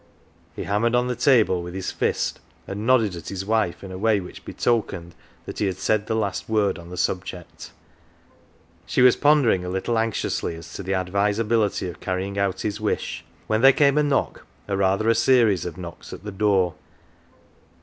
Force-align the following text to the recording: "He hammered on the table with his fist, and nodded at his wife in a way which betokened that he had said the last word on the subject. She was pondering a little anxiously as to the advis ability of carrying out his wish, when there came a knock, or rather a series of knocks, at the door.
"He 0.55 0.63
hammered 0.63 0.95
on 0.95 1.05
the 1.05 1.15
table 1.15 1.61
with 1.61 1.75
his 1.75 1.91
fist, 1.91 2.39
and 2.67 2.87
nodded 2.87 3.15
at 3.15 3.29
his 3.29 3.45
wife 3.45 3.83
in 3.83 3.91
a 3.91 3.99
way 3.99 4.19
which 4.19 4.43
betokened 4.43 5.13
that 5.45 5.59
he 5.59 5.67
had 5.67 5.77
said 5.77 6.07
the 6.07 6.15
last 6.15 6.49
word 6.49 6.79
on 6.79 6.89
the 6.89 6.97
subject. 6.97 7.71
She 8.87 9.03
was 9.03 9.15
pondering 9.15 9.63
a 9.63 9.69
little 9.69 9.99
anxiously 9.99 10.55
as 10.55 10.73
to 10.73 10.81
the 10.81 10.93
advis 10.93 11.37
ability 11.37 11.87
of 11.87 11.99
carrying 11.99 12.39
out 12.39 12.61
his 12.61 12.81
wish, 12.81 13.23
when 13.45 13.61
there 13.61 13.73
came 13.73 13.95
a 13.95 14.01
knock, 14.01 14.47
or 14.67 14.77
rather 14.77 15.07
a 15.07 15.13
series 15.13 15.65
of 15.65 15.77
knocks, 15.77 16.11
at 16.13 16.23
the 16.23 16.31
door. 16.31 16.73